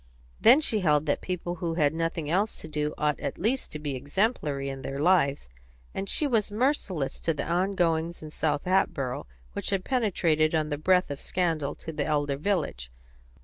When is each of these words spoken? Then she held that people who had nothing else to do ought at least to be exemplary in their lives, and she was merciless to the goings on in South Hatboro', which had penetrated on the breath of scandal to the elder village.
Then 0.39 0.61
she 0.61 0.79
held 0.79 1.05
that 1.05 1.21
people 1.21 1.57
who 1.57 1.75
had 1.75 1.93
nothing 1.93 2.27
else 2.27 2.57
to 2.61 2.67
do 2.67 2.95
ought 2.97 3.19
at 3.19 3.37
least 3.37 3.71
to 3.73 3.77
be 3.77 3.95
exemplary 3.95 4.67
in 4.67 4.81
their 4.81 4.97
lives, 4.97 5.47
and 5.93 6.09
she 6.09 6.25
was 6.25 6.49
merciless 6.51 7.19
to 7.19 7.35
the 7.35 7.71
goings 7.75 8.23
on 8.23 8.25
in 8.25 8.31
South 8.31 8.63
Hatboro', 8.63 9.27
which 9.53 9.69
had 9.69 9.85
penetrated 9.85 10.55
on 10.55 10.69
the 10.69 10.79
breath 10.79 11.11
of 11.11 11.21
scandal 11.21 11.75
to 11.75 11.93
the 11.93 12.07
elder 12.07 12.37
village. 12.37 12.91